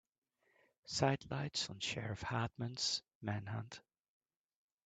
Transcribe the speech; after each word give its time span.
Sidelights 0.87 1.69
on 1.69 1.77
Sheriff 1.79 2.23
Hartman's 2.23 3.03
manhunt. 3.21 3.81